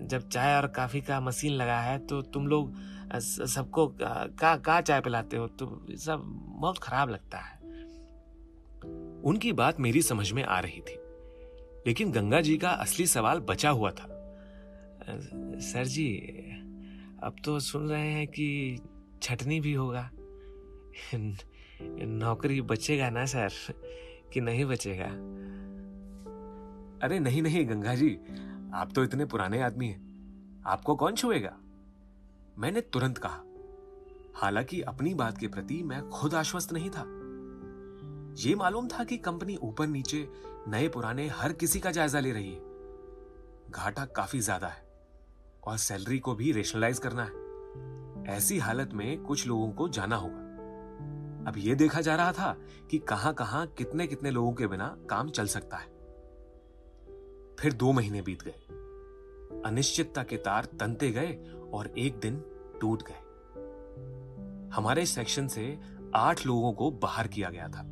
जब 0.06 0.28
चाय 0.28 0.56
और 0.56 0.66
काफ़ी 0.66 1.00
का 1.00 1.20
मशीन 1.20 1.52
लगा 1.52 1.80
है 1.80 1.98
तो 2.06 2.20
तुम 2.24 2.46
लोग 2.46 2.74
सबको 3.20 3.86
का 3.98 4.56
का 4.56 4.80
चाय 4.80 5.00
पिलाते 5.00 5.36
हो? 5.36 5.46
तो 5.48 5.96
सब 5.98 6.22
बहुत 6.60 6.78
खराब 6.78 7.10
लगता 7.10 7.38
है। 7.38 7.58
उनकी 9.22 9.52
बात 9.52 9.80
मेरी 9.80 10.02
समझ 10.02 10.30
में 10.32 10.42
आ 10.44 10.58
रही 10.60 10.80
थी, 10.80 10.94
लेकिन 11.86 12.12
गंगा 12.12 12.40
जी 12.40 12.56
का 12.56 12.70
असली 12.70 13.06
सवाल 13.06 13.40
बचा 13.40 13.70
हुआ 13.70 13.90
था। 13.90 14.06
सर 15.62 15.84
जी, 15.86 16.08
अब 17.22 17.36
तो 17.44 17.58
सुन 17.60 17.88
रहे 17.88 18.10
हैं 18.10 18.26
कि 18.28 18.78
छटनी 19.22 19.60
भी 19.60 19.72
होगा। 19.74 20.10
नौकरी 22.06 22.60
बचेगा 22.60 23.10
ना, 23.10 23.26
सर? 23.26 23.50
कि 24.32 24.40
नहीं 24.40 24.64
बचेगा? 24.64 25.06
अरे 27.06 27.18
नहीं 27.18 27.42
नहीं, 27.42 27.68
गंगा 27.68 27.94
जी, 27.94 28.18
आप 28.74 28.92
तो 28.94 29.04
इतने 29.04 29.24
पुराने 29.24 29.62
आदमी 29.62 29.86
हैं। 29.86 30.10
आपको 30.66 30.96
कौन 30.96 31.14
छुएगा? 31.14 31.56
मैंने 32.58 32.80
तुरंत 32.80 33.18
कहा। 33.18 33.42
हालाँकि 34.34 34.80
अपनी 34.80 35.14
बात 35.14 35.38
के 35.38 35.48
प्रति 35.48 35.82
मैं 35.82 36.08
खुद 36.08 36.34
आश्वस्त 36.34 36.72
नहीं 36.72 36.90
था। 36.90 37.04
यह 38.38 38.56
मालूम 38.56 38.88
था 38.88 39.04
कि 39.04 39.16
कंपनी 39.16 39.56
ऊपर 39.56 39.86
नीचे 39.86 40.28
नए 40.68 40.88
पुराने 40.88 41.28
हर 41.28 41.52
किसी 41.52 41.80
का 41.80 41.90
जायजा 41.90 42.20
ले 42.20 42.32
रही 42.32 42.52
है। 42.52 42.60
घाटा 43.70 44.04
काफ़ी 44.04 44.40
ज़्यादा 44.40 44.66
है 44.66 44.88
और 45.64 45.76
सैलरी 45.76 46.18
को 46.18 46.34
भी 46.34 46.52
रेशनलाइज 46.52 46.98
करना 46.98 47.24
है। 47.24 47.40
ऐसी 48.36 48.58
हालत 48.58 48.90
में 48.94 49.22
कुछ 49.22 49.46
लोगों 49.46 49.72
को 49.72 49.88
जाना 49.88 50.16
होगा। 50.16 50.49
अब 51.50 51.58
यह 51.58 51.74
देखा 51.74 52.00
जा 52.00 52.16
रहा 52.16 52.32
था 52.32 52.56
कि 52.90 52.98
कहाँ 52.98 53.34
कहाँ 53.34 53.66
कितने 53.66 54.06
कितने 54.06 54.30
लोगों 54.30 54.52
के 54.52 54.66
बिना 54.66 54.96
काम 55.10 55.30
चल 55.30 55.46
सकता 55.46 55.76
है। 55.76 55.88
फिर 57.60 57.72
दो 57.72 57.92
महीने 57.92 58.22
बीत 58.22 58.42
गए। 58.42 59.62
अनिश्चितता 59.64 60.22
के 60.22 60.36
तार 60.36 60.64
तनते 60.64 61.10
गए 61.10 61.38
और 61.72 61.94
एक 61.98 62.20
दिन 62.20 62.44
टूट 62.80 63.02
गए। 63.02 63.20
हमारे 64.74 65.06
सेक्शन 65.06 65.48
से 65.48 65.78
आठ 66.14 66.46
लोगों 66.46 66.72
को 66.72 66.90
बाहर 66.90 67.28
किया 67.28 67.50
गया 67.50 67.68
था। 67.68 67.84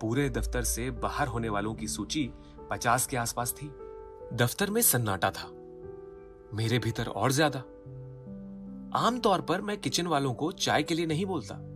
पूरे 0.00 0.30
दफ्तर 0.30 0.62
से 0.62 0.90
बाहर 0.90 1.28
होने 1.28 1.48
वालों 1.48 1.74
की 1.74 1.88
सूची 1.88 2.32
पचास 2.70 3.06
के 3.06 3.16
आसपास 3.16 3.52
थी। 3.52 3.72
दफ्तर 4.32 4.70
में 4.70 4.82
सन्नाटा 4.82 5.30
था। 5.30 5.48
मेरे 6.54 6.78
भीतर 6.78 7.06
और 7.06 7.32
ज़्यादा। 7.32 7.58
आमतौर 8.98 9.40
पर 9.40 9.60
मैं 9.60 9.78
किचन 9.78 10.06
वालों 10.06 10.34
को 10.34 10.52
चाय 10.52 10.82
के 10.82 10.94
लिए 10.94 11.06
नहीं 11.06 11.26
बोलता। 11.26 11.68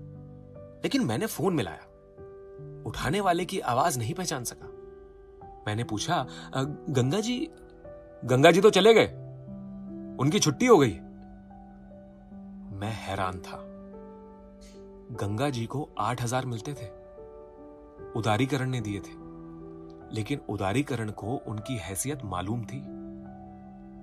लेकिन 0.87 1.05
मैंने 1.05 1.26
फ़ोन 1.26 1.55
मिलाया। 1.55 2.83
उठाने 2.87 3.21
वाले 3.21 3.45
की 3.45 3.59
आवाज़ 3.61 3.99
नहीं 3.99 4.14
पहचान 4.14 4.45
सका। 4.45 4.66
मैंने 5.66 5.85
पूछा 5.85 6.26
गंगा 6.90 7.21
जी 7.21 7.49
गंगा 8.25 8.50
जी 8.50 8.61
तो 8.61 8.71
चले 8.71 8.95
गए? 8.95 9.07
उनकी 10.21 10.38
छुट्टी 10.38 10.66
हो 10.66 10.78
गई? 10.78 10.93
मैं 12.78 12.93
हैरान 12.97 13.38
था। 13.38 13.59
गंगा 15.16 15.49
जी 15.50 15.66
को 15.66 15.88
आठ 15.99 16.23
हज़ार 16.23 16.47
मिलते 16.47 16.75
थे। 16.75 16.87
उदारीकरण 18.16 18.71
ने 18.71 18.81
दिए 18.81 19.00
थे। 19.00 19.14
लेकिन 20.14 20.40
उदारीकरण 20.49 21.11
को 21.11 21.37
उनकी 21.47 21.76
हैसियत 21.76 22.25
मालूम 22.25 22.64
थी। 22.64 22.78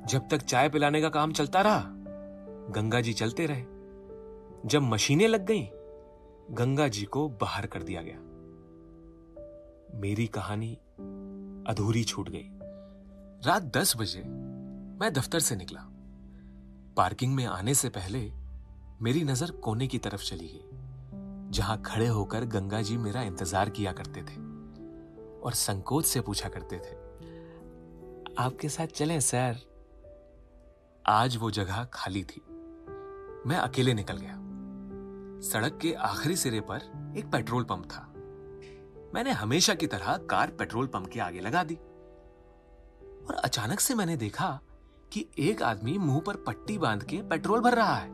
जब 0.07 0.27
तक 0.31 0.37
चाय 0.37 0.69
पिलाने 0.69 1.01
का 1.01 1.09
काम 1.09 1.31
चलता 1.31 1.61
रहा 1.61 1.83
गंगा 2.71 3.01
जी 3.01 3.13
चलते 3.13 3.45
रहे। 3.45 3.63
जब 4.65 4.81
मशीनें 4.81 5.27
लग 5.27 5.45
गईं, 5.45 5.67
गंगा 6.51 6.87
जी 6.87 7.03
को 7.05 7.27
बाहर 7.41 7.65
कर 7.65 7.83
दिया 7.83 8.01
गया। 8.01 8.17
मेरी 9.99 10.27
कहानी 10.27 10.73
अधूरी 11.67 12.03
छूट 12.03 12.29
गई। 12.29 12.49
रात 13.45 13.63
दस 13.77 13.95
बजे 13.97 14.23
मैं 14.99 15.11
दफ्तर 15.13 15.39
से 15.39 15.55
निकला। 15.55 15.81
पार्किंग 16.97 17.35
में 17.35 17.45
आने 17.45 17.73
से 17.73 17.89
पहले 17.89 18.31
मेरी 19.01 19.23
नज़र 19.23 19.51
कोने 19.51 19.87
की 19.87 19.97
तरफ़ 19.97 20.23
चली 20.23 20.47
गई, 20.47 21.51
जहाँ 21.51 21.81
खड़े 21.81 22.07
होकर 22.07 22.45
गंगा 22.45 22.81
जी 22.81 22.97
मेरा 22.97 23.21
इंतज़ार 23.21 23.69
किया 23.69 23.91
करते 23.91 24.21
थे 24.21 24.35
और 25.39 25.53
संकोच 25.53 26.05
से 26.05 26.21
पूछा 26.21 26.49
करते 26.49 26.77
थे, 26.77 26.95
आपके 28.37 28.69
साथ 28.69 28.87
चलें, 28.87 29.19
सर? 29.19 29.57
आज 31.05 31.37
वो 31.37 31.51
जगह 31.51 31.83
खाली 31.93 32.23
थी। 32.23 32.41
मैं 33.47 33.57
अकेले 33.57 33.93
निकल 33.93 34.17
गया। 34.17 34.42
सड़क 35.43 35.79
के 35.81 35.93
आखिरी 35.93 36.35
सिरे 36.35 36.59
पर 36.59 37.13
एक 37.17 37.31
पेट्रोल 37.31 37.63
पंप 37.63 37.85
था। 37.85 38.13
मैंने 39.15 39.31
हमेशा 39.31 39.73
की 39.73 39.87
तरह 39.87 40.17
कार 40.17 40.49
पेट्रोल 40.49 40.87
पंप 40.87 41.07
के 41.07 41.19
आगे 41.19 41.39
लगा 41.39 41.63
दी। 41.63 41.75
और 43.27 43.35
अचानक 43.35 43.79
से 43.79 43.95
मैंने 43.95 44.17
देखा 44.17 44.59
कि 45.13 45.25
एक 45.39 45.63
आदमी 45.63 45.97
मुँह 45.97 46.19
पर 46.19 46.35
पट्टी 46.35 46.77
बाँध 46.77 47.03
के 47.03 47.17
पेट्रोल 47.17 47.61
भर 47.61 47.75
रहा 47.75 47.95
है। 47.95 48.09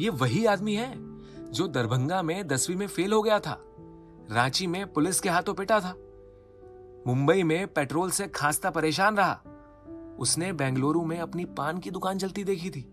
ये 0.00 0.08
वही 0.08 0.46
आदमी 0.46 0.74
है 0.74 0.94
जो 1.52 1.68
दरभंगा 1.68 2.22
में 2.22 2.46
दसवीं 2.48 2.76
में 2.76 2.86
फेल 2.86 3.12
हो 3.12 3.22
गया 3.22 3.40
था, 3.40 3.64
रांची 4.30 4.66
में 4.66 4.92
पुलिस 4.92 5.20
के 5.20 5.28
हाथों 5.28 5.54
पिटा 5.54 5.80
था, 5.80 5.94
मुंबई 7.06 7.42
में 7.42 7.66
पेट्रोल 7.66 8.10
से 8.10 8.28
खांसता 8.28 8.70
परेशान 8.70 9.16
रहा, 9.16 9.40
उसने 10.18 10.52
बेंगलुरु 10.52 11.04
में 11.04 11.18
अपनी 11.18 11.44
पान 11.44 11.78
की 11.78 11.90
दुकान 11.90 12.18
चलती 12.18 12.44
देखी 12.44 12.70
थी। 12.70 12.92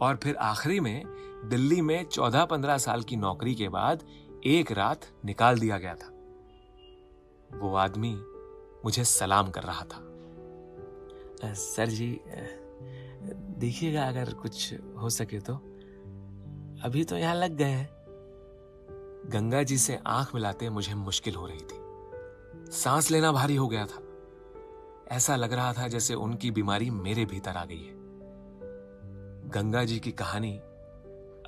और 0.00 0.16
फिर 0.16 0.36
आखिरी 0.36 0.80
में 0.80 1.02
दिल्ली 1.44 1.80
में 1.80 2.04
चौदह 2.04 2.44
पंद्रह 2.44 2.78
साल 2.78 3.02
की 3.02 3.16
नौकरी 3.16 3.54
के 3.54 3.68
बाद 3.68 4.02
एक 4.46 4.72
रात 4.72 5.06
निकाल 5.24 5.58
दिया 5.58 5.78
गया 5.78 5.94
था। 5.94 6.12
वो 7.58 7.74
आदमी 7.74 8.14
मुझे 8.84 9.04
सलाम 9.04 9.50
कर 9.50 9.62
रहा 9.62 9.84
था। 9.84 10.04
सर 11.54 11.86
जी 11.86 12.20
देखिएगा 13.58 14.08
अगर 14.08 14.34
कुछ 14.34 14.74
हो 14.98 15.10
सके 15.10 15.38
तो। 15.40 15.54
अभी 16.84 17.04
तो 17.04 17.16
यहाँ 17.16 17.34
लग 17.34 17.56
गए 17.56 17.64
हैं। 17.64 17.88
गंगा 19.32 19.62
जी 19.62 19.78
से 19.78 19.98
आँख 20.06 20.34
मिलाते 20.34 20.70
मुझे 20.70 20.94
मुश्किल 20.94 21.34
हो 21.34 21.46
रही 21.46 21.60
थी। 21.60 22.72
सांस 22.72 23.10
लेना 23.10 23.32
भारी 23.32 23.56
हो 23.56 23.68
गया 23.68 23.86
था। 23.86 24.02
ऐसा 25.16 25.36
लग 25.36 25.52
रहा 25.52 25.72
था 25.72 25.88
जैसे 25.88 26.14
उनकी 26.14 26.50
बीमारी 26.50 26.90
मेरे 26.90 27.24
भीतर 27.24 27.50
आ 27.50 27.64
गई 27.64 27.82
है। 27.82 27.97
गंगा 29.48 29.84
जी 29.84 29.98
की 29.98 30.12
कहानी 30.12 30.56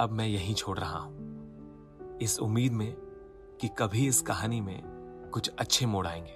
अब 0.01 0.09
मैं 0.13 0.27
यहीं 0.27 0.55
छोड़ 0.55 0.79
रहा 0.79 0.99
हूँ। 0.99 2.19
इस 2.23 2.39
उम्मीद 2.41 2.73
में 2.73 2.93
कि 3.61 3.69
कभी 3.79 4.07
इस 4.07 4.21
कहानी 4.21 4.61
में 4.61 4.83
कुछ 5.33 5.51
अच्छे 5.59 5.87
मोड़ 5.87 6.07
आएँगे। 6.07 6.33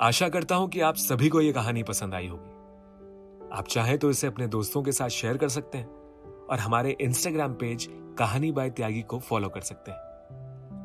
आशा 0.00 0.28
करता 0.28 0.54
हूँ 0.54 0.68
कि 0.68 0.80
आप 0.80 0.94
सभी 0.94 1.28
को 1.28 1.40
यह 1.40 1.52
कहानी 1.52 1.82
पसंद 1.82 2.14
आई 2.14 2.28
होगी। 2.28 2.50
आप 3.52 3.66
चाहें 3.68 3.98
तो 3.98 4.10
इसे 4.10 4.26
अपने 4.26 4.46
दोस्तों 4.46 4.82
के 4.82 4.92
साथ 4.92 5.08
शेयर 5.08 5.36
कर 5.36 5.48
सकते 5.48 5.78
हैं 5.78 5.88
और 6.50 6.58
हमारे 6.58 6.96
Instagram 7.00 7.54
page 7.54 7.88
Kahani 8.18 8.52
by 8.52 8.70
Tyagi 8.70 9.02
को 9.02 9.18
फॉलो 9.18 9.48
कर 9.48 9.60
सकते 9.60 9.90
हैं। 9.90 9.98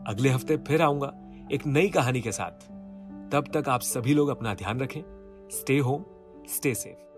अगले 0.07 0.29
हफ़्ते 0.29 0.57
फिर 0.57 0.81
आऊँगा 0.81 1.13
एक 1.51 1.67
नई 1.67 1.89
कहानी 1.89 2.21
के 2.21 2.31
साथ। 2.31 2.67
तब 3.31 3.51
तक 3.53 3.69
आप 3.69 3.81
सभी 3.81 4.13
लोग 4.13 4.29
अपना 4.29 4.53
ध्यान 4.53 4.79
रखें 4.79 5.01
स्टे 5.51 5.77
होम 5.79 6.05
स्टे 6.47 6.75
सेफ़ 6.75 7.10